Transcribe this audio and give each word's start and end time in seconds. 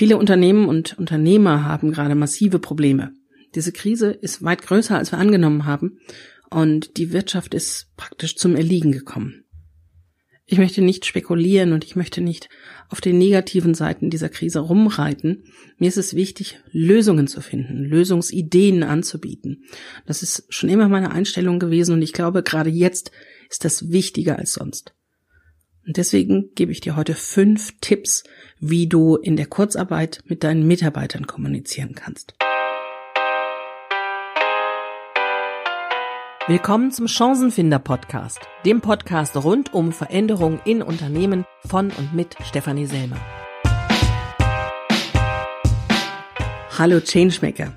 Viele 0.00 0.16
Unternehmen 0.16 0.66
und 0.66 0.98
Unternehmer 0.98 1.62
haben 1.66 1.92
gerade 1.92 2.14
massive 2.14 2.58
Probleme. 2.58 3.12
Diese 3.54 3.70
Krise 3.70 4.10
ist 4.10 4.42
weit 4.42 4.62
größer, 4.62 4.96
als 4.96 5.12
wir 5.12 5.18
angenommen 5.18 5.66
haben, 5.66 5.98
und 6.48 6.96
die 6.96 7.12
Wirtschaft 7.12 7.52
ist 7.52 7.88
praktisch 7.98 8.36
zum 8.36 8.56
Erliegen 8.56 8.92
gekommen. 8.92 9.44
Ich 10.46 10.56
möchte 10.56 10.80
nicht 10.80 11.04
spekulieren 11.04 11.74
und 11.74 11.84
ich 11.84 11.96
möchte 11.96 12.22
nicht 12.22 12.48
auf 12.88 13.02
den 13.02 13.18
negativen 13.18 13.74
Seiten 13.74 14.08
dieser 14.08 14.30
Krise 14.30 14.60
rumreiten. 14.60 15.44
Mir 15.76 15.88
ist 15.88 15.98
es 15.98 16.14
wichtig, 16.14 16.58
Lösungen 16.72 17.26
zu 17.26 17.42
finden, 17.42 17.84
Lösungsideen 17.84 18.82
anzubieten. 18.82 19.64
Das 20.06 20.22
ist 20.22 20.46
schon 20.48 20.70
immer 20.70 20.88
meine 20.88 21.10
Einstellung 21.10 21.58
gewesen 21.58 21.92
und 21.92 22.00
ich 22.00 22.14
glaube, 22.14 22.42
gerade 22.42 22.70
jetzt 22.70 23.10
ist 23.50 23.66
das 23.66 23.92
wichtiger 23.92 24.38
als 24.38 24.54
sonst. 24.54 24.94
Und 25.90 25.96
deswegen 25.96 26.54
gebe 26.54 26.70
ich 26.70 26.80
dir 26.80 26.94
heute 26.94 27.14
fünf 27.14 27.74
Tipps, 27.80 28.22
wie 28.60 28.86
du 28.86 29.16
in 29.16 29.34
der 29.34 29.46
Kurzarbeit 29.46 30.20
mit 30.24 30.44
deinen 30.44 30.64
Mitarbeitern 30.64 31.26
kommunizieren 31.26 31.96
kannst. 31.96 32.36
Willkommen 36.46 36.92
zum 36.92 37.08
Chancenfinder 37.08 37.80
Podcast, 37.80 38.38
dem 38.64 38.80
Podcast 38.80 39.36
rund 39.36 39.74
um 39.74 39.90
Veränderungen 39.90 40.60
in 40.64 40.80
Unternehmen 40.80 41.44
von 41.66 41.90
und 41.90 42.14
mit 42.14 42.36
Stefanie 42.44 42.86
Selmer. 42.86 43.18
Hallo 46.78 47.00
Changemaker. 47.00 47.72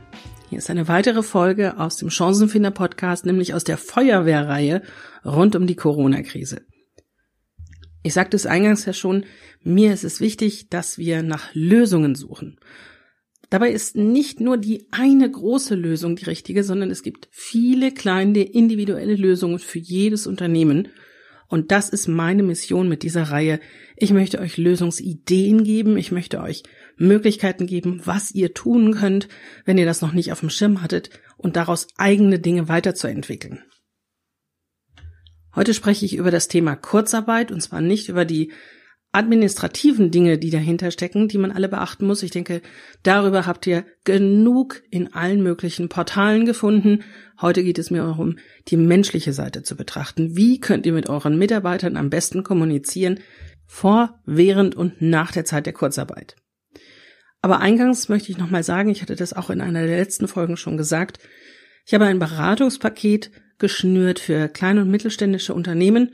Hier 0.50 0.60
ist 0.60 0.70
eine 0.70 0.88
weitere 0.88 1.24
Folge 1.24 1.80
aus 1.80 1.98
dem 1.98 2.12
Chancenfinder 2.12 2.70
Podcast, 2.70 3.26
nämlich 3.26 3.56
aus 3.56 3.64
der 3.64 3.80
Feuerwehrreihe 3.80 4.84
rund 5.26 5.56
um 5.56 5.66
die 5.66 5.76
Corona-Krise. 5.76 6.62
Ich 8.04 8.14
sagte 8.14 8.36
es 8.36 8.46
eingangs 8.46 8.86
ja 8.86 8.94
schon, 8.94 9.26
mir 9.64 9.94
ist 9.94 10.04
es 10.04 10.20
wichtig, 10.20 10.70
dass 10.70 10.98
wir 10.98 11.24
nach 11.24 11.50
Lösungen 11.54 12.16
suchen. 12.16 12.60
Dabei 13.50 13.72
ist 13.72 13.96
nicht 13.96 14.42
nur 14.42 14.58
die 14.58 14.88
eine 14.92 15.30
große 15.30 15.76
Lösung 15.76 16.16
die 16.16 16.26
richtige, 16.26 16.64
sondern 16.64 16.92
es 16.92 17.04
gibt 17.04 17.30
viele 17.32 17.92
kleine 17.92 18.44
individuelle 18.44 19.16
Lösungen 19.16 19.60
für 19.60 19.80
jedes 19.80 20.28
Unternehmen. 20.28 20.90
Und 21.48 21.72
das 21.72 21.90
ist 21.90 22.08
meine 22.08 22.42
Mission 22.42 22.90
mit 22.90 23.04
dieser 23.04 23.24
Reihe. 23.24 23.60
Ich 23.96 24.12
möchte 24.12 24.40
euch 24.40 24.58
Lösungsideen 24.58 25.64
geben. 25.64 25.98
Ich 25.98 26.12
möchte 26.12 26.42
euch 26.42 26.64
Möglichkeiten 26.98 27.68
geben, 27.68 28.02
was 28.04 28.32
ihr 28.32 28.54
tun 28.54 28.96
könnt, 28.96 29.28
wenn 29.66 29.78
ihr 29.78 29.86
das 29.86 30.02
noch 30.02 30.14
nicht 30.14 30.32
auf 30.32 30.40
dem 30.40 30.50
Schirm 30.50 30.82
hattet 30.82 31.12
und 31.38 31.56
daraus 31.56 31.88
eigene 31.96 32.40
Dinge 32.40 32.70
weiterzuentwickeln. 32.70 33.62
Heute 35.56 35.74
spreche 35.74 36.06
ich 36.06 36.16
über 36.16 36.32
das 36.32 36.48
Thema 36.48 36.76
Kurzarbeit 36.76 37.52
und 37.52 37.62
zwar 37.62 37.82
nicht 37.82 38.10
über 38.10 38.26
die 38.26 38.52
administrativen 39.12 40.10
Dinge, 40.10 40.40
die 40.40 40.50
dahinter 40.50 40.90
stecken, 40.90 41.28
die 41.28 41.38
man 41.38 41.52
alle 41.52 41.70
beachten 41.70 42.08
muss. 42.08 42.24
Ich 42.24 42.32
denke, 42.32 42.64
darüber 43.04 43.46
habt 43.46 43.68
ihr 43.68 43.86
genug 44.04 44.82
in 44.90 45.14
allen 45.14 45.44
möglichen 45.44 45.88
Portalen 45.88 46.46
gefunden. 46.46 47.04
Heute 47.40 47.64
geht 47.64 47.78
es 47.78 47.92
mir 47.92 48.02
darum, 48.02 48.40
die 48.70 48.78
menschliche 48.78 49.32
Seite 49.32 49.62
zu 49.62 49.76
betrachten. 49.76 50.36
Wie 50.36 50.60
könnt 50.60 50.88
ihr 50.88 50.94
mit 50.94 51.10
euren 51.10 51.38
Mitarbeitern 51.38 51.96
am 51.96 52.10
besten 52.10 52.44
kommunizieren 52.44 53.20
vor, 53.68 54.20
während 54.26 54.74
und 54.74 55.00
nach 55.04 55.32
der 55.32 55.46
Zeit 55.46 55.68
der 55.68 55.74
Kurzarbeit? 55.74 56.36
Aber 57.44 57.60
eingangs 57.60 58.10
möchte 58.10 58.32
ich 58.32 58.40
nochmal 58.40 58.64
sagen, 58.64 58.90
ich 58.90 59.04
hatte 59.04 59.16
das 59.16 59.34
auch 59.34 59.52
in 59.52 59.62
einer 59.62 59.86
der 59.86 59.98
letzten 59.98 60.28
Folgen 60.28 60.58
schon 60.58 60.78
gesagt, 60.78 61.20
ich 61.86 61.94
habe 61.94 62.06
ein 62.06 62.18
Beratungspaket 62.18 63.30
geschnürt 63.64 64.20
für 64.20 64.50
kleine 64.50 64.82
und 64.82 64.92
mittelständische 64.92 65.54
Unternehmen 65.54 66.12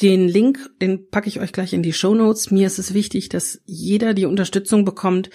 den 0.00 0.28
Link, 0.28 0.70
den 0.80 1.10
packe 1.10 1.28
ich 1.28 1.40
euch 1.40 1.52
gleich 1.52 1.74
in 1.74 1.82
die 1.82 1.92
Show 1.92 2.14
Notes. 2.14 2.50
Mir 2.50 2.66
ist 2.66 2.78
es 2.78 2.94
wichtig, 2.94 3.28
dass 3.28 3.60
jeder 3.66 4.14
die 4.14 4.24
Unterstützung 4.24 4.86
bekommt, 4.86 5.28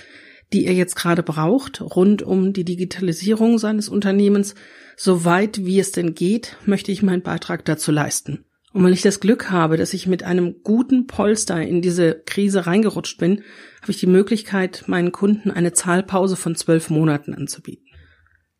die 0.53 0.66
er 0.66 0.73
jetzt 0.73 0.95
gerade 0.95 1.22
braucht, 1.22 1.81
rund 1.81 2.23
um 2.23 2.52
die 2.53 2.64
Digitalisierung 2.64 3.59
seines 3.59 3.89
Unternehmens. 3.89 4.56
Soweit 4.97 5.64
wie 5.66 5.80
es 5.80 5.91
denn 5.91 6.16
geht, 6.16 6.58
möchte 6.66 6.91
ich 6.91 7.03
meinen 7.03 7.22
Beitrag 7.22 7.63
dazu 7.66 7.91
leisten. 7.91 8.46
Und 8.72 8.84
weil 8.84 8.94
ich 8.94 9.03
das 9.03 9.19
Glück 9.19 9.52
habe, 9.52 9.78
dass 9.78 9.94
ich 9.94 10.07
mit 10.07 10.23
einem 10.23 10.63
guten 10.63 11.06
Polster 11.06 11.62
in 11.62 11.84
diese 11.84 12.23
Krise 12.25 12.66
reingerutscht 12.66 13.19
bin, 13.19 13.44
habe 13.81 13.91
ich 13.91 14.00
die 14.00 14.07
Möglichkeit, 14.07 14.85
meinen 14.88 15.12
Kunden 15.12 15.52
eine 15.52 15.73
Zahlpause 15.73 16.35
von 16.38 16.56
zwölf 16.56 16.90
Monaten 16.90 17.35
anzubieten. 17.35 17.83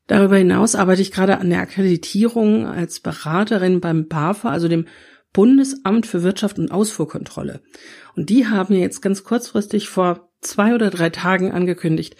Darüber 0.08 0.38
hinaus 0.38 0.76
arbeite 0.76 1.02
ich 1.02 1.12
gerade 1.12 1.38
an 1.38 1.50
der 1.50 1.62
Akkreditierung 1.62 2.66
als 2.66 3.00
Beraterin 3.00 3.80
beim 3.80 4.08
BAFA, 4.08 4.50
also 4.50 4.68
dem 4.68 4.88
Bundesamt 5.32 6.06
für 6.06 6.24
Wirtschaft 6.24 6.60
und 6.60 6.72
Ausfuhrkontrolle. 6.72 7.62
Und 8.16 8.30
die 8.30 8.48
haben 8.48 8.76
jetzt 8.76 9.02
ganz 9.02 9.24
kurzfristig 9.24 9.90
vor 9.90 10.30
zwei 10.42 10.76
oder 10.76 10.90
drei 10.90 11.10
Tagen 11.10 11.52
angekündigt, 11.52 12.16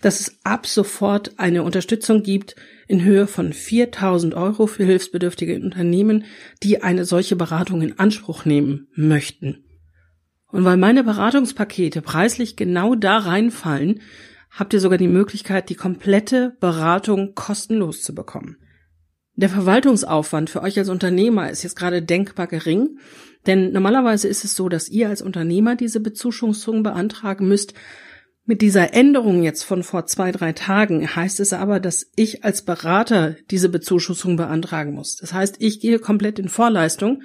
dass 0.00 0.20
es 0.20 0.38
ab 0.44 0.66
sofort 0.66 1.38
eine 1.38 1.62
Unterstützung 1.62 2.22
gibt 2.22 2.56
in 2.86 3.02
Höhe 3.02 3.26
von 3.26 3.52
4000 3.52 4.34
Euro 4.34 4.66
für 4.66 4.84
hilfsbedürftige 4.84 5.56
Unternehmen, 5.56 6.24
die 6.62 6.82
eine 6.82 7.04
solche 7.04 7.36
Beratung 7.36 7.82
in 7.82 7.98
Anspruch 7.98 8.44
nehmen 8.44 8.88
möchten. 8.94 9.64
Und 10.50 10.64
weil 10.64 10.76
meine 10.76 11.04
Beratungspakete 11.04 12.00
preislich 12.00 12.56
genau 12.56 12.94
da 12.94 13.18
reinfallen, 13.18 14.00
habt 14.50 14.72
ihr 14.72 14.80
sogar 14.80 14.98
die 14.98 15.08
Möglichkeit, 15.08 15.68
die 15.68 15.74
komplette 15.74 16.56
Beratung 16.60 17.34
kostenlos 17.34 18.02
zu 18.02 18.14
bekommen. 18.14 18.56
Der 19.38 19.48
Verwaltungsaufwand 19.48 20.50
für 20.50 20.62
euch 20.62 20.76
als 20.78 20.88
Unternehmer 20.88 21.48
ist 21.48 21.62
jetzt 21.62 21.76
gerade 21.76 22.02
denkbar 22.02 22.48
gering, 22.48 22.98
denn 23.46 23.72
normalerweise 23.72 24.26
ist 24.26 24.44
es 24.44 24.56
so, 24.56 24.68
dass 24.68 24.88
ihr 24.88 25.08
als 25.08 25.22
Unternehmer 25.22 25.76
diese 25.76 26.00
Bezuschussung 26.00 26.82
beantragen 26.82 27.46
müsst. 27.46 27.72
Mit 28.44 28.62
dieser 28.62 28.94
Änderung 28.94 29.44
jetzt 29.44 29.62
von 29.62 29.84
vor 29.84 30.06
zwei, 30.06 30.32
drei 30.32 30.52
Tagen 30.54 31.14
heißt 31.14 31.38
es 31.38 31.52
aber, 31.52 31.78
dass 31.78 32.10
ich 32.16 32.44
als 32.44 32.62
Berater 32.62 33.36
diese 33.50 33.68
Bezuschussung 33.68 34.36
beantragen 34.36 34.92
muss. 34.92 35.16
Das 35.16 35.32
heißt, 35.32 35.56
ich 35.60 35.78
gehe 35.78 36.00
komplett 36.00 36.40
in 36.40 36.48
Vorleistung, 36.48 37.22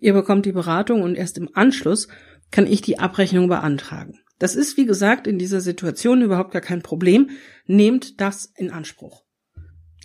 ihr 0.00 0.12
bekommt 0.12 0.44
die 0.44 0.52
Beratung 0.52 1.00
und 1.00 1.14
erst 1.14 1.38
im 1.38 1.48
Anschluss 1.54 2.08
kann 2.50 2.66
ich 2.66 2.82
die 2.82 2.98
Abrechnung 2.98 3.48
beantragen. 3.48 4.18
Das 4.44 4.56
ist, 4.56 4.76
wie 4.76 4.84
gesagt, 4.84 5.26
in 5.26 5.38
dieser 5.38 5.62
Situation 5.62 6.20
überhaupt 6.20 6.52
gar 6.52 6.60
kein 6.60 6.82
Problem. 6.82 7.30
Nehmt 7.64 8.20
das 8.20 8.52
in 8.58 8.70
Anspruch. 8.70 9.24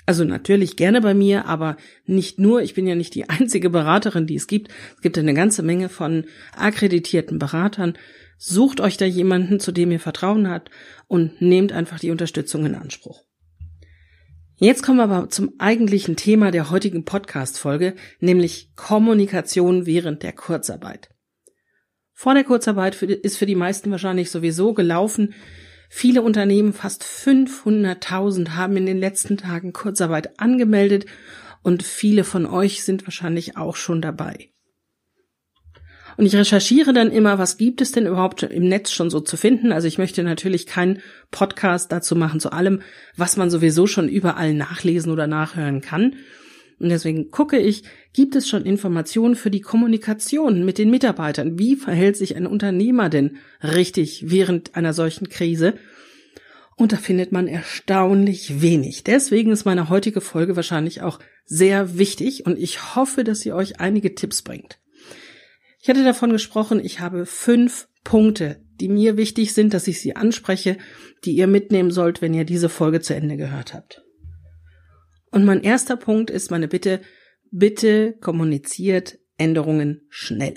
Also 0.06 0.24
natürlich 0.24 0.78
gerne 0.78 1.02
bei 1.02 1.14
mir, 1.14 1.46
aber 1.46 1.76
nicht 2.06 2.40
nur. 2.40 2.62
Ich 2.62 2.74
bin 2.74 2.88
ja 2.88 2.96
nicht 2.96 3.16
die 3.16 3.28
einzige 3.30 3.70
Beraterin, 3.70 4.28
die 4.28 4.38
es 4.38 4.48
gibt. 4.48 4.72
Es 4.96 5.02
gibt 5.02 5.18
eine 5.18 5.34
ganze 5.34 5.62
Menge 5.62 5.90
von 5.90 6.24
akkreditierten 6.56 7.38
Beratern. 7.38 7.98
Sucht 8.38 8.80
euch 8.80 8.96
da 8.96 9.04
jemanden, 9.04 9.60
zu 9.60 9.74
dem 9.74 9.92
ihr 9.92 10.00
Vertrauen 10.00 10.50
habt 10.50 10.72
und 11.10 11.42
nehmt 11.42 11.74
einfach 11.74 12.00
die 12.00 12.12
Unterstützung 12.12 12.66
in 12.66 12.76
Anspruch. 12.76 13.26
Jetzt 14.56 14.84
kommen 14.84 15.00
wir 15.00 15.04
aber 15.04 15.30
zum 15.30 15.56
eigentlichen 15.58 16.16
Thema 16.16 16.52
der 16.52 16.70
heutigen 16.70 17.04
Podcast-Folge, 17.04 17.94
nämlich 18.22 18.72
Kommunikation 18.78 19.86
während 19.86 20.24
der 20.24 20.32
Kurzarbeit. 20.32 21.10
Vor 22.22 22.34
der 22.34 22.44
Kurzarbeit 22.44 23.02
ist 23.02 23.38
für 23.38 23.46
die 23.46 23.56
meisten 23.56 23.92
wahrscheinlich 23.92 24.30
sowieso 24.30 24.74
gelaufen, 24.74 25.34
Viele 25.88 26.22
Unternehmen, 26.22 26.74
fast 26.74 27.02
500.000, 27.02 28.50
haben 28.50 28.76
in 28.76 28.86
den 28.86 29.00
letzten 29.00 29.38
Tagen 29.38 29.72
Kurzarbeit 29.72 30.38
angemeldet 30.38 31.06
und 31.64 31.82
viele 31.82 32.26
von 32.26 32.46
euch 32.46 32.84
sind 32.84 33.08
wahrscheinlich 33.08 33.56
auch 33.56 33.78
schon 33.78 34.02
dabei. 34.02 34.50
Und 36.18 36.26
ich 36.26 36.36
recherchiere 36.36 36.92
dann 36.92 37.10
immer, 37.10 37.40
was 37.40 37.56
gibt 37.56 37.80
es 37.80 37.94
denn 37.94 38.06
überhaupt 38.06 38.44
im 38.44 38.68
Netz 38.68 38.92
schon 38.92 39.10
so 39.10 39.22
zu 39.22 39.38
finden. 39.38 39.72
Also 39.72 39.88
ich 39.88 39.98
möchte 39.98 40.22
natürlich 40.22 40.68
keinen 40.68 41.02
Podcast 41.32 41.90
dazu 41.94 42.18
machen 42.18 42.42
zu 42.42 42.52
allem, 42.52 42.82
was 43.16 43.38
man 43.38 43.50
sowieso 43.50 43.88
schon 43.88 44.10
überall 44.10 44.54
nachlesen 44.54 45.14
oder 45.14 45.26
nachhören 45.26 45.80
kann. 45.80 46.18
Und 46.80 46.90
deswegen 46.90 47.30
gucke 47.30 47.60
ich, 47.60 47.84
gibt 48.14 48.36
es 48.36 48.48
schon 48.48 48.66
Informationen 48.66 49.36
für 49.36 49.52
die 49.52 49.62
Kommunikation 49.62 50.64
mit 50.64 50.78
den 50.78 50.90
Mitarbeitern? 50.90 51.60
Wie 51.60 51.76
verhält 51.76 52.16
sich 52.16 52.36
ein 52.36 52.48
Unternehmer 52.48 53.10
denn 53.10 53.38
richtig 53.62 54.30
während 54.30 54.76
einer 54.76 54.94
solchen 54.94 55.30
Krise? 55.30 55.76
Und 56.78 56.94
da 56.94 56.98
findet 56.98 57.34
man 57.34 57.48
erstaunlich 57.48 58.62
wenig. 58.62 59.04
Deswegen 59.04 59.52
ist 59.52 59.66
meine 59.66 59.90
heutige 59.90 60.22
Folge 60.22 60.56
wahrscheinlich 60.56 61.02
auch 61.02 61.20
sehr 61.46 61.98
wichtig 61.98 62.46
und 62.46 62.58
ich 62.58 62.96
hoffe, 62.96 63.26
dass 63.26 63.42
sie 63.42 63.52
euch 63.52 63.82
einige 63.82 64.16
Tipps 64.16 64.42
bringt. 64.42 64.80
Ich 65.82 65.90
hatte 65.90 66.06
davon 66.06 66.32
gesprochen, 66.32 66.80
ich 66.84 67.02
habe 67.02 67.26
fünf 67.26 67.90
Punkte, 68.06 68.62
die 68.80 68.88
mir 68.88 69.18
wichtig 69.18 69.54
sind, 69.54 69.74
dass 69.74 69.88
ich 69.88 70.00
sie 70.00 70.16
anspreche, 70.16 70.78
die 71.26 71.32
ihr 71.32 71.48
mitnehmen 71.48 71.92
sollt, 71.92 72.22
wenn 72.22 72.34
ihr 72.34 72.46
diese 72.46 72.70
Folge 72.70 73.02
zu 73.02 73.14
Ende 73.14 73.36
gehört 73.36 73.74
habt. 73.74 74.04
Und 75.32 75.46
mein 75.46 75.62
erster 75.62 75.96
Punkt 75.96 76.30
ist 76.30 76.52
meine 76.52 76.68
Bitte, 76.68 77.02
bitte 77.52 78.14
kommuniziert 78.20 79.20
Änderungen 79.38 80.02
schnell. 80.10 80.56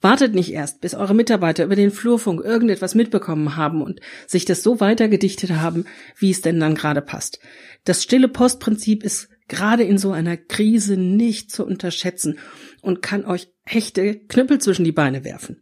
Wartet 0.00 0.34
nicht 0.34 0.52
erst, 0.52 0.80
bis 0.80 0.94
eure 0.94 1.14
Mitarbeiter 1.14 1.64
über 1.64 1.76
den 1.76 1.92
Flurfunk 1.92 2.44
irgendetwas 2.44 2.96
mitbekommen 2.96 3.56
haben 3.56 3.82
und 3.82 4.00
sich 4.26 4.44
das 4.44 4.64
so 4.64 4.80
weitergedichtet 4.80 5.52
haben, 5.52 5.84
wie 6.18 6.32
es 6.32 6.40
denn 6.40 6.58
dann 6.58 6.74
gerade 6.74 7.02
passt. 7.02 7.38
Das 7.84 8.02
stille 8.02 8.28
Postprinzip 8.28 9.04
ist 9.04 9.28
gerade 9.46 9.84
in 9.84 9.98
so 9.98 10.10
einer 10.10 10.36
Krise 10.36 10.96
nicht 10.96 11.52
zu 11.52 11.64
unterschätzen 11.64 12.38
und 12.80 13.00
kann 13.00 13.24
euch 13.24 13.48
echte 13.64 14.18
Knüppel 14.18 14.60
zwischen 14.60 14.84
die 14.84 14.92
Beine 14.92 15.24
werfen. 15.24 15.61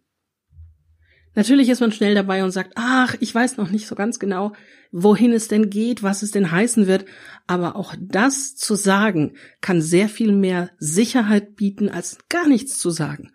Natürlich 1.34 1.68
ist 1.68 1.80
man 1.80 1.92
schnell 1.92 2.14
dabei 2.14 2.42
und 2.42 2.50
sagt, 2.50 2.72
ach, 2.74 3.14
ich 3.20 3.34
weiß 3.34 3.56
noch 3.56 3.70
nicht 3.70 3.86
so 3.86 3.94
ganz 3.94 4.18
genau, 4.18 4.52
wohin 4.90 5.32
es 5.32 5.46
denn 5.46 5.70
geht, 5.70 6.02
was 6.02 6.22
es 6.22 6.32
denn 6.32 6.50
heißen 6.50 6.86
wird. 6.86 7.04
Aber 7.46 7.76
auch 7.76 7.94
das 8.00 8.56
zu 8.56 8.74
sagen, 8.74 9.34
kann 9.60 9.80
sehr 9.80 10.08
viel 10.08 10.32
mehr 10.32 10.70
Sicherheit 10.78 11.54
bieten, 11.54 11.88
als 11.88 12.18
gar 12.28 12.48
nichts 12.48 12.78
zu 12.78 12.90
sagen. 12.90 13.30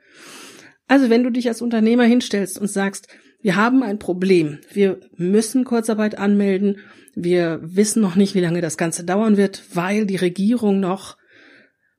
Also 0.88 1.10
wenn 1.10 1.24
du 1.24 1.32
dich 1.32 1.48
als 1.48 1.62
Unternehmer 1.62 2.04
hinstellst 2.04 2.60
und 2.60 2.68
sagst, 2.68 3.08
wir 3.42 3.56
haben 3.56 3.84
ein 3.84 4.00
Problem, 4.00 4.60
wir 4.72 5.00
müssen 5.16 5.64
Kurzarbeit 5.64 6.18
anmelden, 6.18 6.78
wir 7.16 7.60
wissen 7.64 8.02
noch 8.02 8.16
nicht, 8.16 8.36
wie 8.36 8.42
lange 8.42 8.62
das 8.62 8.78
Ganze 8.78 9.06
dauern 9.06 9.38
wird, 9.38 9.64
weil 9.74 10.06
die 10.06 10.18
Regierung 10.18 10.80
noch 10.80 11.18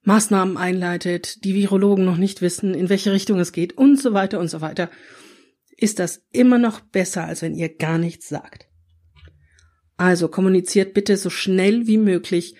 Maßnahmen 0.03 0.57
einleitet, 0.57 1.45
die 1.45 1.55
Virologen 1.55 2.05
noch 2.05 2.19
nicht 2.19 2.43
wissen, 2.43 2.75
in 2.75 2.89
welche 2.91 3.13
Richtung 3.13 3.41
es 3.41 3.53
geht 3.53 3.77
und 3.79 4.01
so 4.01 4.13
weiter 4.13 4.39
und 4.39 4.49
so 4.49 4.61
weiter 4.61 4.91
ist 5.77 5.99
das 5.99 6.23
immer 6.33 6.59
noch 6.59 6.81
besser, 6.81 7.25
als 7.25 7.43
wenn 7.43 7.55
ihr 7.55 7.75
gar 7.75 7.99
nichts 7.99 8.29
sagt. 8.29 8.69
Also 9.97 10.29
kommuniziert 10.29 10.95
bitte 10.95 11.17
so 11.17 11.31
schnell 11.31 11.87
wie 11.87 11.99
möglich 11.99 12.55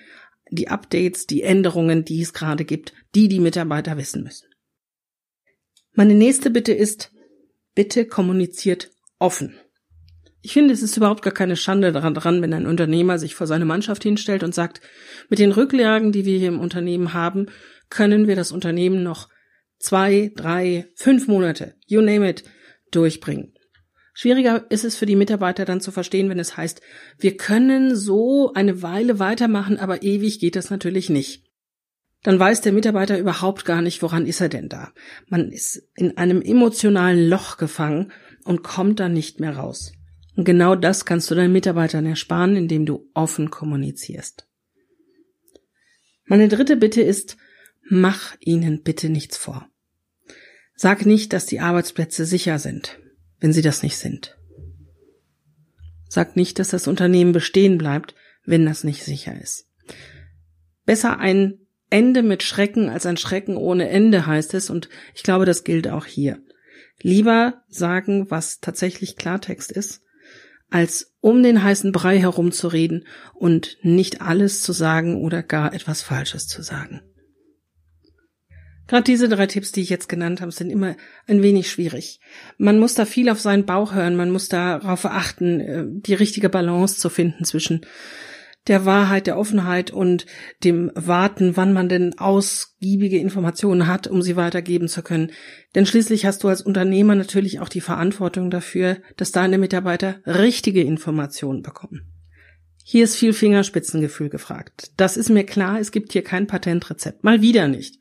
die 0.51 0.69
Updates, 0.69 1.27
die 1.27 1.43
Änderungen, 1.43 2.05
die 2.05 2.23
es 2.23 2.33
gerade 2.33 2.65
gibt, 2.65 2.93
die 3.15 3.29
die 3.29 3.41
Mitarbeiter 3.41 3.97
wissen 3.97 4.23
müssen. 4.23 4.47
Meine 5.93 6.15
nächste 6.15 6.51
Bitte 6.51 6.73
ist, 6.73 7.11
bitte 7.75 8.07
kommuniziert 8.07 8.91
offen. 9.19 9.59
Ich 10.43 10.53
finde, 10.53 10.73
es 10.73 10.83
ist 10.83 10.97
überhaupt 10.97 11.23
gar 11.23 11.33
keine 11.33 11.57
Schande 11.57 11.91
daran 11.91 12.15
dran, 12.15 12.41
wenn 12.41 12.55
ein 12.55 12.67
Unternehmer 12.67 13.19
sich 13.19 13.35
vor 13.35 13.47
seine 13.47 13.65
Mannschaft 13.65 14.03
hinstellt 14.05 14.45
und 14.45 14.55
sagt, 14.55 14.81
mit 15.29 15.41
den 15.41 15.51
Rücklagen, 15.51 16.13
die 16.13 16.25
wir 16.25 16.39
hier 16.39 16.49
im 16.49 16.61
Unternehmen 16.61 17.13
haben, 17.13 17.47
können 17.91 18.29
wir 18.29 18.37
das 18.37 18.53
Unternehmen 18.53 19.03
noch 19.03 19.29
zwei, 19.79 20.33
drei, 20.37 20.87
fünf 20.95 21.27
Monate, 21.27 21.75
you 21.87 22.01
name 22.01 22.29
it, 22.29 22.45
durchbringen. 22.97 23.53
Schwieriger 24.15 24.65
ist 24.71 24.85
es 24.85 24.97
für 24.97 25.05
die 25.05 25.15
Mitarbeiter 25.15 25.67
dann 25.67 25.83
zu 25.83 25.93
verstehen, 25.93 26.31
wenn 26.31 26.39
es 26.39 26.57
heißt, 26.57 26.81
wir 27.19 27.37
können 27.37 27.95
so 27.95 28.53
eine 28.55 28.81
Weile 28.81 29.19
weitermachen, 29.19 29.79
aber 29.79 30.03
ewig 30.03 30.41
geht 30.41 30.57
das 30.57 30.71
natürlich 30.71 31.11
nicht. 31.11 31.45
Dann 32.23 32.41
weiß 32.41 32.63
der 32.63 32.73
Mitarbeiter 32.73 33.19
überhaupt 33.19 33.67
gar 33.67 33.83
nicht, 33.83 34.01
woran 34.03 34.27
ist 34.27 34.41
er 34.41 34.49
denn 34.49 34.71
da. 34.71 34.93
Man 35.29 35.53
ist 35.53 35.83
in 35.95 36.17
einem 36.17 36.41
emotionalen 36.41 37.29
Loch 37.29 37.59
gefangen 37.59 38.11
und 38.45 38.63
kommt 38.63 39.01
dann 39.01 39.13
nicht 39.13 39.39
mehr 39.39 39.57
raus. 39.57 39.93
Und 40.35 40.45
genau 40.45 40.75
das 40.75 41.05
kannst 41.05 41.31
du 41.31 41.35
deinen 41.35 41.53
Mitarbeitern 41.53 42.07
ersparen, 42.07 42.57
indem 42.57 42.87
du 42.87 43.09
offen 43.15 43.51
kommunizierst. 43.51 44.49
Meine 46.25 46.49
dritte 46.49 46.77
Bitte 46.77 47.03
ist, 47.03 47.37
mach 47.89 48.35
ihnen 48.41 48.83
bitte 48.83 49.09
nichts 49.09 49.37
vor. 49.37 49.69
Sag 50.77 51.07
nicht, 51.07 51.33
dass 51.33 51.47
die 51.47 51.61
Arbeitsplätze 51.61 52.27
sicher 52.27 52.59
sind, 52.59 52.99
wenn 53.41 53.53
sie 53.53 53.63
das 53.63 53.83
nicht 53.83 53.97
sind. 53.97 54.37
Sag 56.09 56.37
nicht, 56.37 56.59
dass 56.59 56.69
das 56.69 56.87
Unternehmen 56.87 57.33
bestehen 57.33 57.79
bleibt, 57.79 58.15
wenn 58.45 58.67
das 58.67 58.85
nicht 58.85 59.03
sicher 59.03 59.35
ist. 59.41 59.67
Besser 60.85 61.19
ein 61.19 61.59
Ende 61.89 62.23
mit 62.23 62.43
Schrecken 62.43 62.89
als 62.89 63.07
ein 63.07 63.17
Schrecken 63.17 63.57
ohne 63.57 63.89
Ende 63.89 64.27
heißt 64.27 64.55
es, 64.55 64.71
und 64.71 64.89
ich 65.15 65.23
glaube, 65.23 65.47
das 65.47 65.65
gilt 65.65 65.89
auch 65.89 66.05
hier. 66.05 66.39
Lieber 67.01 67.63
sagen, 67.69 68.31
was 68.31 68.61
tatsächlich 68.61 69.17
Klartext 69.17 69.73
ist, 69.73 70.03
als 70.69 71.15
um 71.21 71.43
den 71.43 71.63
heißen 71.63 71.93
Brei 71.93 72.19
herumzureden 72.19 73.07
und 73.35 73.79
nicht 73.83 74.21
alles 74.21 74.63
zu 74.63 74.73
sagen 74.73 75.17
oder 75.17 75.43
gar 75.43 75.73
etwas 75.73 76.03
Falsches 76.03 76.49
zu 76.49 76.63
sagen. 76.63 77.03
Gerade 78.87 79.05
diese 79.05 79.29
drei 79.29 79.47
Tipps, 79.47 79.73
die 79.73 79.83
ich 79.83 79.91
jetzt 79.91 80.09
genannt 80.09 80.41
habe, 80.41 80.53
sind 80.53 80.71
immer 80.71 80.97
ein 81.27 81.43
wenig 81.43 81.71
schwierig. 81.71 82.21
Man 82.57 82.79
muss 82.79 82.95
da 82.95 83.05
viel 83.05 83.29
auf 83.29 83.41
seinen 83.41 83.67
Bauch 83.67 83.95
hören, 83.95 84.17
man 84.17 84.31
muss 84.31 84.49
darauf 84.49 85.05
achten, 85.05 85.61
äh, 85.61 85.85
die 85.87 86.15
richtige 86.15 86.49
Balance 86.49 86.99
zu 86.99 87.09
finden 87.09 87.45
zwischen 87.45 87.81
der 88.67 88.85
Wahrheit, 88.85 89.27
der 89.27 89.39
Offenheit 89.39 89.91
und 89.91 90.27
dem 90.65 90.91
Warten, 90.95 91.57
wann 91.57 91.73
man 91.73 91.89
denn 91.89 92.19
ausgiebige 92.19 93.19
Informationen 93.19 93.87
hat, 93.87 94.07
um 94.09 94.23
sie 94.23 94.37
weitergeben 94.37 94.89
zu 94.89 95.03
können. 95.03 95.31
Denn 95.75 95.87
schließlich 95.87 96.27
hast 96.27 96.43
du 96.43 96.49
als 96.49 96.63
Unternehmer 96.63 97.15
natürlich 97.15 97.61
auch 97.61 97.69
die 97.69 97.81
Verantwortung 97.81 98.51
dafür, 98.51 98.99
dass 99.17 99.33
deine 99.33 99.59
Mitarbeiter 99.59 100.17
richtige 100.27 100.83
Informationen 100.83 101.63
bekommen. 101.63 102.13
Hier 102.83 103.05
ist 103.05 103.17
viel 103.17 103.33
Fingerspitzengefühl 103.33 104.29
gefragt. 104.29 104.93
Das 104.97 105.17
ist 105.17 105.29
mir 105.29 105.45
klar, 105.45 105.81
es 105.81 105.91
gibt 105.91 106.13
hier 106.13 106.23
kein 106.23 106.47
Patentrezept. 106.47 107.25
Mal 107.25 107.43
wieder 107.43 107.69
nicht. 107.69 107.99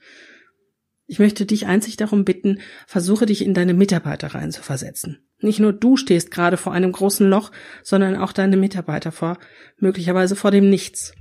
Ich 1.08 1.20
möchte 1.20 1.46
dich 1.46 1.68
einzig 1.68 1.98
darum 1.98 2.26
bitten, 2.26 2.60
versuche 2.88 3.26
dich 3.26 3.44
in 3.44 3.54
deine 3.54 3.74
Mitarbeiter 3.74 4.30
reinzuversetzen. 4.30 5.20
Nicht 5.40 5.60
nur 5.60 5.74
du 5.74 5.98
stehst 5.98 6.32
gerade 6.32 6.58
vor 6.58 6.74
einem 6.74 6.92
großen 6.92 7.30
Loch, 7.30 7.52
sondern 7.84 8.16
auch 8.16 8.32
deine 8.32 8.58
Mitarbeiter 8.58 9.12
vor, 9.12 9.38
möglicherweise 9.78 10.36
vor 10.36 10.50
dem 10.50 10.70
Nichts. 10.70 11.14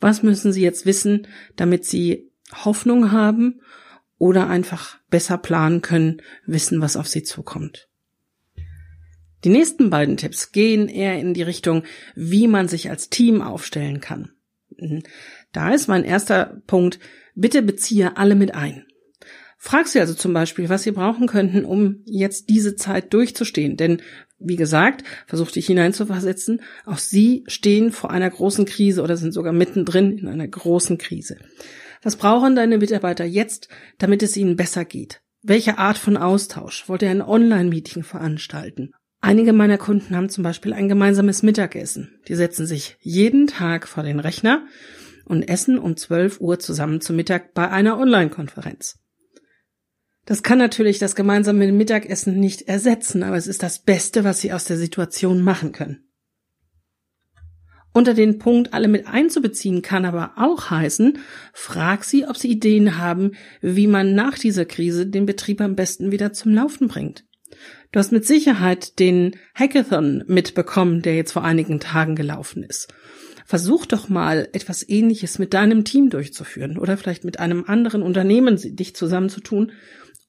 Was 0.00 0.22
müssen 0.22 0.52
sie 0.52 0.62
jetzt 0.62 0.84
wissen, 0.84 1.26
damit 1.56 1.86
sie 1.86 2.30
Hoffnung 2.64 3.12
haben 3.12 3.60
oder 4.18 4.48
einfach 4.48 4.98
besser 5.08 5.38
planen 5.38 5.80
können, 5.80 6.20
wissen, 6.44 6.80
was 6.80 6.96
auf 6.96 7.08
sie 7.08 7.22
zukommt? 7.22 7.88
Die 9.44 9.48
nächsten 9.48 9.90
beiden 9.90 10.16
Tipps 10.16 10.52
gehen 10.52 10.88
eher 10.88 11.18
in 11.18 11.34
die 11.34 11.42
Richtung, 11.42 11.84
wie 12.14 12.46
man 12.46 12.68
sich 12.68 12.90
als 12.90 13.08
Team 13.08 13.42
aufstellen 13.42 14.00
kann. 14.00 14.32
Da 15.52 15.72
ist 15.72 15.88
mein 15.88 16.04
erster 16.04 16.60
Punkt, 16.66 16.98
Bitte 17.34 17.62
beziehe 17.62 18.16
alle 18.16 18.34
mit 18.34 18.54
ein. 18.54 18.84
Frag 19.64 19.86
sie 19.86 20.00
also 20.00 20.14
zum 20.14 20.32
Beispiel, 20.32 20.68
was 20.68 20.82
sie 20.82 20.90
brauchen 20.90 21.28
könnten, 21.28 21.64
um 21.64 22.02
jetzt 22.04 22.48
diese 22.48 22.74
Zeit 22.74 23.14
durchzustehen. 23.14 23.76
Denn, 23.76 24.02
wie 24.40 24.56
gesagt, 24.56 25.04
versuch 25.26 25.52
dich 25.52 25.66
hineinzuversetzen, 25.66 26.62
auch 26.84 26.98
sie 26.98 27.44
stehen 27.46 27.92
vor 27.92 28.10
einer 28.10 28.28
großen 28.28 28.64
Krise 28.64 29.02
oder 29.02 29.16
sind 29.16 29.32
sogar 29.32 29.52
mittendrin 29.52 30.18
in 30.18 30.26
einer 30.26 30.48
großen 30.48 30.98
Krise. 30.98 31.36
Was 32.02 32.16
brauchen 32.16 32.56
deine 32.56 32.78
Mitarbeiter 32.78 33.24
jetzt, 33.24 33.68
damit 33.98 34.24
es 34.24 34.36
ihnen 34.36 34.56
besser 34.56 34.84
geht? 34.84 35.20
Welche 35.42 35.78
Art 35.78 35.96
von 35.96 36.16
Austausch? 36.16 36.88
Wollt 36.88 37.02
ihr 37.02 37.10
ein 37.10 37.22
Online-Meeting 37.22 38.02
veranstalten? 38.02 38.90
Einige 39.20 39.52
meiner 39.52 39.78
Kunden 39.78 40.16
haben 40.16 40.28
zum 40.28 40.42
Beispiel 40.42 40.72
ein 40.72 40.88
gemeinsames 40.88 41.44
Mittagessen. 41.44 42.18
Die 42.26 42.34
setzen 42.34 42.66
sich 42.66 42.96
jeden 43.00 43.46
Tag 43.46 43.86
vor 43.86 44.02
den 44.02 44.18
Rechner 44.18 44.66
und 45.24 45.42
essen 45.42 45.78
um 45.78 45.96
12 45.96 46.40
Uhr 46.40 46.58
zusammen 46.58 47.00
zu 47.00 47.12
Mittag 47.12 47.54
bei 47.54 47.68
einer 47.70 47.98
Online-Konferenz. 47.98 48.98
Das 50.24 50.42
kann 50.42 50.58
natürlich 50.58 50.98
das 50.98 51.16
gemeinsame 51.16 51.72
Mittagessen 51.72 52.38
nicht 52.38 52.62
ersetzen, 52.62 53.22
aber 53.22 53.36
es 53.36 53.46
ist 53.46 53.62
das 53.62 53.80
Beste, 53.80 54.22
was 54.24 54.40
Sie 54.40 54.52
aus 54.52 54.64
der 54.64 54.76
Situation 54.76 55.42
machen 55.42 55.72
können. 55.72 56.04
Unter 57.94 58.14
den 58.14 58.38
Punkt 58.38 58.72
alle 58.72 58.88
mit 58.88 59.06
einzubeziehen 59.06 59.82
kann 59.82 60.04
aber 60.04 60.32
auch 60.36 60.70
heißen, 60.70 61.18
frag 61.52 62.04
sie, 62.04 62.26
ob 62.26 62.38
sie 62.38 62.50
Ideen 62.50 62.96
haben, 62.96 63.32
wie 63.60 63.86
man 63.86 64.14
nach 64.14 64.38
dieser 64.38 64.64
Krise 64.64 65.06
den 65.06 65.26
Betrieb 65.26 65.60
am 65.60 65.76
besten 65.76 66.10
wieder 66.10 66.32
zum 66.32 66.54
Laufen 66.54 66.88
bringt. 66.88 67.24
Du 67.90 67.98
hast 67.98 68.10
mit 68.10 68.24
Sicherheit 68.24 68.98
den 68.98 69.36
Hackathon 69.54 70.24
mitbekommen, 70.26 71.02
der 71.02 71.16
jetzt 71.16 71.32
vor 71.32 71.44
einigen 71.44 71.80
Tagen 71.80 72.16
gelaufen 72.16 72.62
ist. 72.62 72.88
Versuch 73.44 73.86
doch 73.86 74.08
mal 74.08 74.48
etwas 74.52 74.88
ähnliches 74.88 75.38
mit 75.38 75.54
deinem 75.54 75.84
Team 75.84 76.10
durchzuführen 76.10 76.78
oder 76.78 76.96
vielleicht 76.96 77.24
mit 77.24 77.40
einem 77.40 77.64
anderen 77.66 78.02
Unternehmen 78.02 78.56
dich 78.56 78.94
zusammenzutun, 78.96 79.72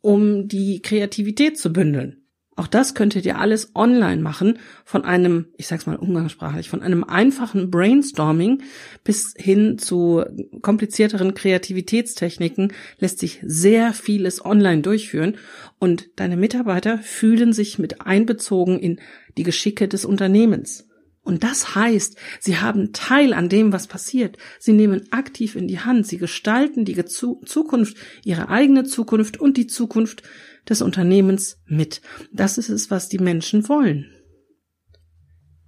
um 0.01 0.47
die 0.47 0.81
Kreativität 0.81 1.57
zu 1.57 1.71
bündeln. 1.71 2.23
Auch 2.55 2.67
das 2.67 2.93
könntet 2.93 3.25
ihr 3.25 3.39
alles 3.39 3.71
online 3.73 4.21
machen, 4.21 4.59
von 4.85 5.03
einem, 5.05 5.47
ich 5.57 5.65
sag's 5.65 5.87
mal 5.87 5.95
umgangssprachlich, 5.95 6.69
von 6.69 6.83
einem 6.83 7.03
einfachen 7.03 7.71
Brainstorming 7.71 8.61
bis 9.03 9.33
hin 9.35 9.79
zu 9.79 10.23
komplizierteren 10.61 11.33
Kreativitätstechniken 11.33 12.71
lässt 12.99 13.19
sich 13.19 13.39
sehr 13.43 13.93
vieles 13.93 14.45
online 14.45 14.81
durchführen 14.83 15.37
und 15.79 16.11
deine 16.17 16.37
Mitarbeiter 16.37 16.99
fühlen 16.99 17.53
sich 17.53 17.79
mit 17.79 18.01
einbezogen 18.01 18.77
in 18.77 18.99
die 19.35 19.43
Geschicke 19.43 19.87
des 19.87 20.05
Unternehmens. 20.05 20.87
Und 21.23 21.43
das 21.43 21.73
heißt, 21.73 22.17
sie 22.41 22.57
haben 22.57 22.91
Teil 22.91 23.33
an 23.33 23.47
dem, 23.47 23.71
was 23.71 23.87
passiert. 23.87 24.37
Sie 24.59 24.73
nehmen 24.73 25.07
aktiv 25.11 25.55
in 25.55 25.67
die 25.69 25.79
Hand. 25.79 26.05
Sie 26.05 26.17
gestalten 26.17 26.83
die 26.83 27.01
Zukunft, 27.05 27.97
ihre 28.25 28.49
eigene 28.49 28.83
Zukunft 28.83 29.39
und 29.39 29.55
die 29.55 29.67
Zukunft 29.67 30.23
des 30.67 30.81
Unternehmens 30.81 31.61
mit. 31.65 32.01
Das 32.33 32.57
ist 32.57 32.69
es, 32.69 32.91
was 32.91 33.07
die 33.07 33.19
Menschen 33.19 33.69
wollen. 33.69 34.11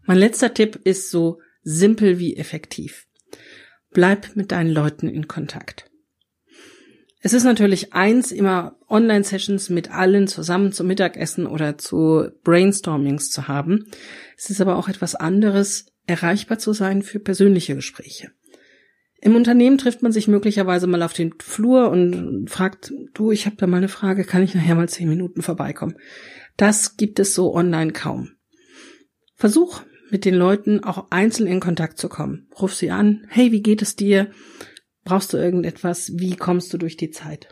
Mein 0.04 0.18
letzter 0.18 0.54
Tipp 0.54 0.80
ist 0.84 1.10
so 1.10 1.40
simpel 1.64 2.20
wie 2.20 2.36
effektiv. 2.36 3.08
Bleib 3.92 4.36
mit 4.36 4.52
deinen 4.52 4.72
Leuten 4.72 5.08
in 5.08 5.28
Kontakt. 5.28 5.90
Es 7.26 7.34
ist 7.34 7.44
natürlich 7.44 7.92
eins, 7.92 8.32
immer 8.32 8.78
Online-Sessions 8.88 9.72
mit 9.72 9.90
allen 9.90 10.28
zusammen 10.28 10.72
zum 10.72 10.86
Mittagessen 10.86 11.48
oder 11.48 11.76
zu 11.76 12.30
Brainstormings 12.44 13.32
zu 13.32 13.48
haben. 13.48 13.88
Es 14.38 14.52
ist 14.52 14.62
aber 14.62 14.76
auch 14.76 14.90
etwas 14.90 15.16
anderes, 15.16 15.88
erreichbar 16.06 16.60
zu 16.60 16.72
sein 16.72 17.02
für 17.02 17.18
persönliche 17.18 17.74
Gespräche. 17.74 18.30
Im 19.22 19.36
Unternehmen 19.36 19.80
trifft 19.80 20.04
man 20.04 20.12
sich 20.12 20.28
möglicherweise 20.28 20.86
mal 20.86 21.02
auf 21.02 21.14
den 21.14 21.34
Flur 21.40 21.90
und 21.90 22.48
fragt, 22.48 22.94
du, 23.16 23.32
ich 23.32 23.48
habe 23.48 23.56
da 23.56 23.66
mal 23.66 23.78
eine 23.78 23.88
Frage, 23.88 24.24
kann 24.24 24.44
ich 24.44 24.54
nachher 24.54 24.76
mal 24.76 24.88
zehn 24.88 25.10
Minuten 25.10 25.42
vorbeikommen? 25.42 25.96
Das 26.58 26.96
gibt 26.96 27.18
es 27.20 27.34
so 27.34 27.56
online 27.56 27.92
kaum. 27.92 28.34
Versuch 29.34 29.82
mit 30.12 30.26
den 30.26 30.36
Leuten 30.36 30.84
auch 30.84 31.10
einzeln 31.10 31.48
in 31.48 31.60
Kontakt 31.60 31.98
zu 31.98 32.08
kommen. 32.08 32.50
Ruf 32.62 32.76
sie 32.76 32.92
an, 32.92 33.26
hey, 33.30 33.52
wie 33.52 33.64
geht 33.64 33.82
es 33.82 33.96
dir? 33.96 34.30
Brauchst 35.06 35.32
du 35.32 35.38
irgendetwas? 35.38 36.12
Wie 36.16 36.36
kommst 36.36 36.74
du 36.74 36.78
durch 36.78 36.98
die 36.98 37.12
Zeit? 37.12 37.48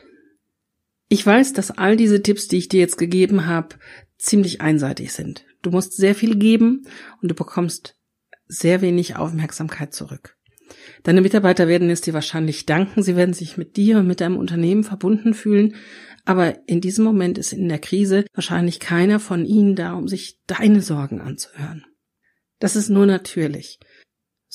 Ich 1.08 1.26
weiß, 1.26 1.54
dass 1.54 1.72
all 1.72 1.96
diese 1.96 2.24
Tipps, 2.24 2.48
die 2.48 2.58
ich 2.58 2.68
dir 2.68 2.80
jetzt 2.80 2.98
gegeben 2.98 3.46
habe, 3.46 3.76
ziemlich 4.18 4.62
einseitig 4.62 5.14
sind. 5.14 5.46
Du 5.62 5.70
musst 5.70 5.96
sehr 5.96 6.16
viel 6.16 6.36
geben 6.36 6.88
und 7.22 7.30
du 7.30 7.36
bekommst 7.36 7.96
sehr 8.48 8.82
wenig 8.82 9.16
Aufmerksamkeit 9.16 9.94
zurück. 9.94 10.36
Deine 11.04 11.22
Mitarbeiter 11.22 11.68
werden 11.68 11.90
es 11.92 12.02
dir 12.02 12.14
wahrscheinlich 12.14 12.66
danken, 12.66 13.04
sie 13.04 13.16
werden 13.16 13.34
sich 13.34 13.58
mit 13.58 13.78
dir 13.78 14.00
und 14.00 14.08
mit 14.08 14.22
deinem 14.22 14.38
Unternehmen 14.38 14.84
verbunden 14.84 15.36
fühlen, 15.36 15.76
aber 16.26 16.68
in 16.68 16.82
diesem 16.82 17.06
Moment 17.06 17.38
ist 17.38 17.54
in 17.54 17.70
der 17.70 17.80
Krise 17.80 18.26
wahrscheinlich 18.34 18.80
keiner 18.80 19.20
von 19.20 19.46
ihnen 19.46 19.76
da, 19.76 19.94
um 19.94 20.08
sich 20.08 20.40
deine 20.48 20.82
Sorgen 20.82 21.22
anzuhören. 21.22 21.86
Das 22.60 22.76
ist 22.76 22.90
nur 22.90 23.06
natürlich. 23.06 23.80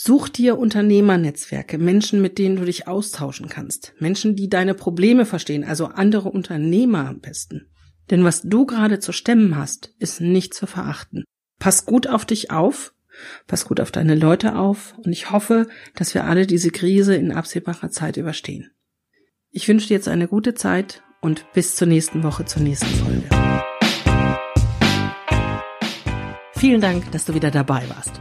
Such 0.00 0.28
dir 0.28 0.58
Unternehmernetzwerke, 0.58 1.76
Menschen, 1.76 2.22
mit 2.22 2.38
denen 2.38 2.54
du 2.54 2.64
dich 2.64 2.86
austauschen 2.86 3.48
kannst, 3.48 3.94
Menschen, 3.98 4.36
die 4.36 4.48
deine 4.48 4.74
Probleme 4.74 5.26
verstehen, 5.26 5.64
also 5.64 5.86
andere 5.86 6.28
Unternehmer 6.28 7.08
am 7.08 7.18
besten. 7.18 7.66
Denn 8.08 8.22
was 8.22 8.42
du 8.42 8.64
gerade 8.64 9.00
zu 9.00 9.10
stemmen 9.10 9.56
hast, 9.56 9.92
ist 9.98 10.20
nicht 10.20 10.54
zu 10.54 10.68
verachten. 10.68 11.24
Pass 11.58 11.84
gut 11.84 12.06
auf 12.06 12.24
dich 12.24 12.52
auf 12.52 12.94
Pass 13.48 13.64
gut 13.64 13.80
auf 13.80 13.90
deine 13.90 14.14
Leute 14.14 14.54
auf 14.54 14.94
und 14.98 15.10
ich 15.10 15.32
hoffe, 15.32 15.66
dass 15.96 16.14
wir 16.14 16.26
alle 16.26 16.46
diese 16.46 16.70
Krise 16.70 17.16
in 17.16 17.32
absehbarer 17.32 17.90
Zeit 17.90 18.18
überstehen. 18.18 18.70
Ich 19.50 19.66
wünsche 19.66 19.88
dir 19.88 19.94
jetzt 19.94 20.06
eine 20.06 20.28
gute 20.28 20.54
Zeit 20.54 21.02
und 21.20 21.44
bis 21.54 21.74
zur 21.74 21.88
nächsten 21.88 22.22
Woche 22.22 22.44
zur 22.44 22.62
nächsten 22.62 22.86
Folge. 22.86 23.24
Vielen 26.54 26.80
Dank, 26.80 27.10
dass 27.10 27.24
du 27.24 27.34
wieder 27.34 27.50
dabei 27.50 27.88
warst. 27.88 28.20